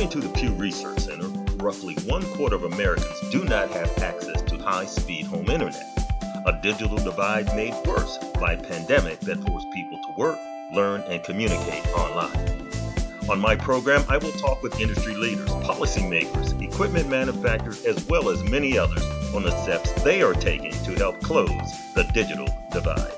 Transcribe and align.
According 0.00 0.22
to 0.22 0.28
the 0.28 0.34
Pew 0.34 0.54
Research 0.54 1.00
Center, 1.00 1.28
roughly 1.62 1.94
one 2.06 2.22
quarter 2.32 2.56
of 2.56 2.62
Americans 2.62 3.20
do 3.30 3.44
not 3.44 3.70
have 3.72 3.98
access 3.98 4.40
to 4.40 4.56
high 4.56 4.86
speed 4.86 5.26
home 5.26 5.50
internet. 5.50 5.84
A 6.46 6.58
digital 6.62 6.96
divide 6.96 7.54
made 7.54 7.74
worse 7.86 8.16
by 8.40 8.54
a 8.54 8.62
pandemic 8.62 9.20
that 9.20 9.44
forced 9.46 9.70
people 9.74 10.00
to 10.02 10.12
work, 10.16 10.38
learn, 10.72 11.02
and 11.02 11.22
communicate 11.22 11.86
online. 11.88 12.34
On 13.28 13.38
my 13.38 13.54
program, 13.54 14.02
I 14.08 14.16
will 14.16 14.32
talk 14.32 14.62
with 14.62 14.80
industry 14.80 15.16
leaders, 15.16 15.50
policymakers, 15.50 16.58
equipment 16.62 17.10
manufacturers, 17.10 17.84
as 17.84 18.02
well 18.06 18.30
as 18.30 18.42
many 18.44 18.78
others 18.78 19.04
on 19.34 19.42
the 19.42 19.54
steps 19.64 19.92
they 20.02 20.22
are 20.22 20.32
taking 20.32 20.72
to 20.72 20.94
help 20.94 21.20
close 21.20 21.70
the 21.94 22.08
digital 22.14 22.48
divide. 22.72 23.12